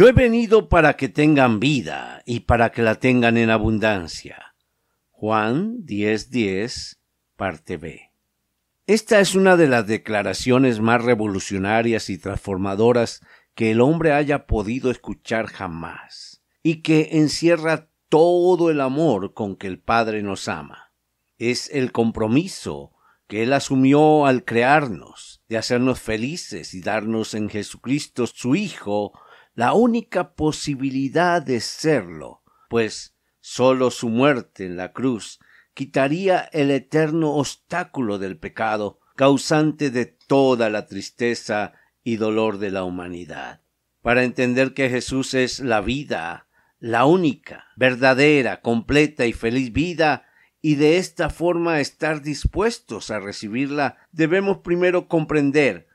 Yo 0.00 0.08
he 0.08 0.12
venido 0.12 0.70
para 0.70 0.96
que 0.96 1.10
tengan 1.10 1.60
vida 1.60 2.22
y 2.24 2.40
para 2.40 2.72
que 2.72 2.80
la 2.80 2.94
tengan 2.94 3.36
en 3.36 3.50
abundancia. 3.50 4.54
Juan 5.10 5.84
10:10, 5.84 6.96
parte 7.36 7.76
B. 7.76 8.10
Esta 8.86 9.20
es 9.20 9.34
una 9.34 9.58
de 9.58 9.68
las 9.68 9.86
declaraciones 9.86 10.80
más 10.80 11.04
revolucionarias 11.04 12.08
y 12.08 12.16
transformadoras 12.16 13.20
que 13.54 13.72
el 13.72 13.82
hombre 13.82 14.14
haya 14.14 14.46
podido 14.46 14.90
escuchar 14.90 15.48
jamás, 15.48 16.40
y 16.62 16.76
que 16.76 17.10
encierra 17.18 17.90
todo 18.08 18.70
el 18.70 18.80
amor 18.80 19.34
con 19.34 19.54
que 19.54 19.66
el 19.66 19.80
Padre 19.80 20.22
nos 20.22 20.48
ama. 20.48 20.94
Es 21.36 21.68
el 21.74 21.92
compromiso 21.92 22.92
que 23.26 23.42
Él 23.42 23.52
asumió 23.52 24.24
al 24.24 24.46
crearnos, 24.46 25.42
de 25.46 25.58
hacernos 25.58 26.00
felices 26.00 26.72
y 26.72 26.80
darnos 26.80 27.34
en 27.34 27.50
Jesucristo 27.50 28.26
su 28.26 28.54
Hijo, 28.54 29.12
la 29.60 29.74
única 29.74 30.32
posibilidad 30.32 31.42
de 31.42 31.60
serlo, 31.60 32.42
pues 32.70 33.14
sólo 33.40 33.90
su 33.90 34.08
muerte 34.08 34.64
en 34.64 34.78
la 34.78 34.94
cruz 34.94 35.38
quitaría 35.74 36.48
el 36.54 36.70
eterno 36.70 37.32
obstáculo 37.34 38.18
del 38.18 38.38
pecado, 38.38 39.00
causante 39.16 39.90
de 39.90 40.06
toda 40.06 40.70
la 40.70 40.86
tristeza 40.86 41.74
y 42.02 42.16
dolor 42.16 42.56
de 42.56 42.70
la 42.70 42.84
humanidad. 42.84 43.60
Para 44.00 44.24
entender 44.24 44.72
que 44.72 44.88
Jesús 44.88 45.34
es 45.34 45.60
la 45.60 45.82
vida, 45.82 46.48
la 46.78 47.04
única, 47.04 47.66
verdadera, 47.76 48.62
completa 48.62 49.26
y 49.26 49.34
feliz 49.34 49.74
vida, 49.74 50.24
y 50.62 50.76
de 50.76 50.96
esta 50.96 51.28
forma 51.28 51.80
estar 51.80 52.22
dispuestos 52.22 53.10
a 53.10 53.20
recibirla, 53.20 53.98
debemos 54.10 54.60
primero 54.60 55.06
comprender 55.06 55.89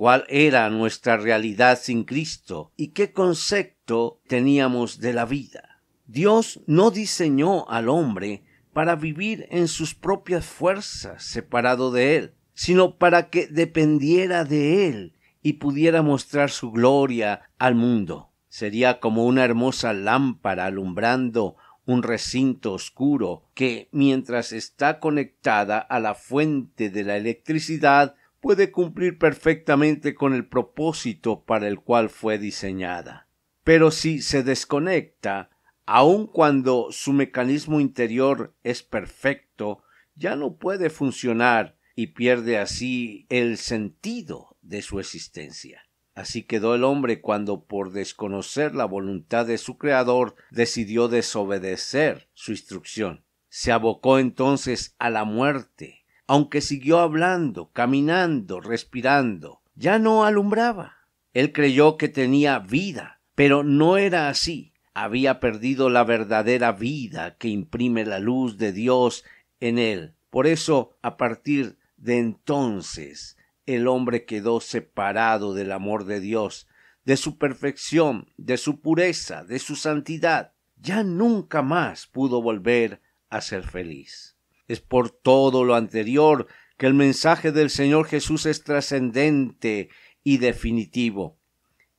cuál 0.00 0.24
era 0.30 0.70
nuestra 0.70 1.18
realidad 1.18 1.78
sin 1.78 2.04
Cristo 2.04 2.72
y 2.74 2.92
qué 2.92 3.12
concepto 3.12 4.22
teníamos 4.26 4.98
de 4.98 5.12
la 5.12 5.26
vida. 5.26 5.82
Dios 6.06 6.62
no 6.66 6.90
diseñó 6.90 7.68
al 7.68 7.90
hombre 7.90 8.42
para 8.72 8.96
vivir 8.96 9.46
en 9.50 9.68
sus 9.68 9.94
propias 9.94 10.46
fuerzas 10.46 11.22
separado 11.22 11.90
de 11.90 12.16
Él, 12.16 12.34
sino 12.54 12.96
para 12.96 13.28
que 13.28 13.46
dependiera 13.46 14.46
de 14.46 14.88
Él 14.88 15.18
y 15.42 15.54
pudiera 15.58 16.00
mostrar 16.00 16.48
su 16.48 16.70
gloria 16.72 17.42
al 17.58 17.74
mundo. 17.74 18.30
Sería 18.48 19.00
como 19.00 19.26
una 19.26 19.44
hermosa 19.44 19.92
lámpara 19.92 20.64
alumbrando 20.64 21.56
un 21.84 22.02
recinto 22.02 22.72
oscuro 22.72 23.50
que, 23.52 23.90
mientras 23.92 24.52
está 24.52 24.98
conectada 24.98 25.78
a 25.78 26.00
la 26.00 26.14
fuente 26.14 26.88
de 26.88 27.04
la 27.04 27.18
electricidad, 27.18 28.14
puede 28.40 28.72
cumplir 28.72 29.18
perfectamente 29.18 30.14
con 30.14 30.34
el 30.34 30.46
propósito 30.46 31.44
para 31.44 31.68
el 31.68 31.80
cual 31.80 32.10
fue 32.10 32.38
diseñada. 32.38 33.28
Pero 33.64 33.90
si 33.90 34.22
se 34.22 34.42
desconecta, 34.42 35.50
aun 35.86 36.26
cuando 36.26 36.88
su 36.90 37.12
mecanismo 37.12 37.80
interior 37.80 38.54
es 38.62 38.82
perfecto, 38.82 39.82
ya 40.14 40.36
no 40.36 40.56
puede 40.56 40.90
funcionar 40.90 41.76
y 41.94 42.08
pierde 42.08 42.58
así 42.58 43.26
el 43.28 43.58
sentido 43.58 44.56
de 44.62 44.82
su 44.82 45.00
existencia. 45.00 45.82
Así 46.14 46.42
quedó 46.42 46.74
el 46.74 46.84
hombre 46.84 47.20
cuando, 47.20 47.64
por 47.64 47.92
desconocer 47.92 48.74
la 48.74 48.84
voluntad 48.84 49.46
de 49.46 49.58
su 49.58 49.78
Creador, 49.78 50.34
decidió 50.50 51.08
desobedecer 51.08 52.28
su 52.34 52.52
instrucción. 52.52 53.24
Se 53.48 53.72
abocó 53.72 54.18
entonces 54.18 54.94
a 54.98 55.10
la 55.10 55.24
muerte, 55.24 55.99
aunque 56.30 56.60
siguió 56.60 57.00
hablando, 57.00 57.72
caminando, 57.72 58.60
respirando, 58.60 59.62
ya 59.74 59.98
no 59.98 60.24
alumbraba. 60.24 61.08
Él 61.32 61.50
creyó 61.52 61.96
que 61.96 62.08
tenía 62.08 62.60
vida, 62.60 63.20
pero 63.34 63.64
no 63.64 63.96
era 63.96 64.28
así. 64.28 64.72
Había 64.94 65.40
perdido 65.40 65.90
la 65.90 66.04
verdadera 66.04 66.70
vida 66.70 67.36
que 67.36 67.48
imprime 67.48 68.04
la 68.04 68.20
luz 68.20 68.58
de 68.58 68.70
Dios 68.70 69.24
en 69.58 69.80
él. 69.80 70.14
Por 70.30 70.46
eso, 70.46 70.96
a 71.02 71.16
partir 71.16 71.78
de 71.96 72.18
entonces, 72.18 73.36
el 73.66 73.88
hombre 73.88 74.24
quedó 74.24 74.60
separado 74.60 75.52
del 75.52 75.72
amor 75.72 76.04
de 76.04 76.20
Dios, 76.20 76.68
de 77.04 77.16
su 77.16 77.38
perfección, 77.38 78.28
de 78.36 78.56
su 78.56 78.80
pureza, 78.80 79.42
de 79.42 79.58
su 79.58 79.74
santidad. 79.74 80.52
Ya 80.76 81.02
nunca 81.02 81.62
más 81.62 82.06
pudo 82.06 82.40
volver 82.40 83.02
a 83.30 83.40
ser 83.40 83.64
feliz. 83.64 84.36
Es 84.70 84.80
por 84.80 85.10
todo 85.10 85.64
lo 85.64 85.74
anterior 85.74 86.46
que 86.76 86.86
el 86.86 86.94
mensaje 86.94 87.50
del 87.50 87.70
Señor 87.70 88.06
Jesús 88.06 88.46
es 88.46 88.62
trascendente 88.62 89.88
y 90.22 90.38
definitivo. 90.38 91.40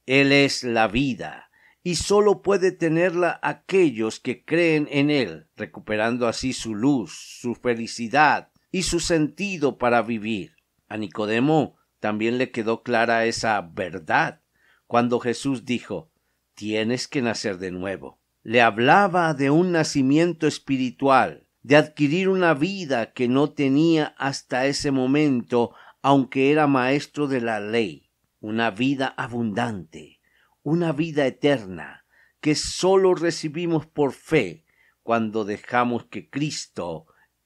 Él 0.06 0.32
es 0.32 0.64
la 0.64 0.88
vida, 0.88 1.52
y 1.84 1.96
sólo 1.96 2.42
puede 2.42 2.72
tenerla 2.72 3.42
aquellos 3.44 4.22
que 4.22 4.46
creen 4.46 4.88
en 4.90 5.10
Él, 5.10 5.48
recuperando 5.58 6.30
así 6.30 6.54
su 6.54 6.74
luz, 6.74 7.12
su 7.42 7.56
felicidad 7.56 8.54
y 8.72 8.84
su 8.84 9.02
sentido 9.02 9.78
para 9.78 10.02
vivir. 10.02 10.56
A 10.88 10.96
Nicodemo 10.96 11.76
también 12.00 12.38
le 12.38 12.52
quedó 12.52 12.84
clara 12.84 13.26
esa 13.26 13.60
verdad 13.60 14.44
cuando 14.88 15.20
Jesús 15.20 15.66
dijo 15.66 16.10
Tienes 16.54 17.10
que 17.10 17.22
nacer 17.22 17.58
de 17.58 17.72
nuevo. 17.72 18.22
Le 18.44 18.62
hablaba 18.62 19.34
de 19.34 19.50
un 19.50 19.74
nacimiento 19.74 20.48
espiritual, 20.48 21.50
de 21.64 21.76
adquirir 21.76 22.30
una 22.30 22.54
vida 22.54 23.14
que 23.14 23.28
no 23.28 23.52
tenía 23.52 24.16
hasta 24.18 24.66
ese 24.66 24.92
momento, 24.92 25.74
aunque 26.02 26.52
era 26.52 26.68
maestro 26.68 27.28
de 27.28 27.42
la 27.42 27.60
ley, 27.60 28.12
una 28.40 28.72
vida 28.72 29.14
abundante, 29.18 30.20
una 30.64 30.92
vida 30.92 31.26
eterna, 31.26 32.06
que 32.40 32.56
sólo 32.56 33.14
recibimos 33.14 33.86
por 33.86 34.14
fe 34.14 34.66
cuando 35.04 35.46
dejamos 35.46 36.06
que 36.06 36.30
Cristo 36.30 37.06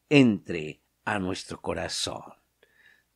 entre 0.10 0.82
a 1.04 1.20
nuestro 1.20 1.62
corazón. 1.62 2.24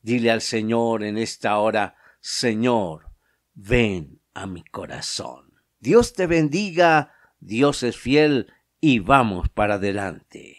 Dile 0.01 0.31
al 0.31 0.41
Señor 0.41 1.03
en 1.03 1.17
esta 1.17 1.57
hora, 1.57 1.95
Señor, 2.19 3.11
ven 3.53 4.21
a 4.33 4.45
mi 4.45 4.63
corazón. 4.63 5.53
Dios 5.79 6.13
te 6.13 6.27
bendiga, 6.27 7.13
Dios 7.39 7.83
es 7.83 7.97
fiel 7.97 8.51
y 8.81 8.99
vamos 8.99 9.49
para 9.49 9.75
adelante. 9.75 10.58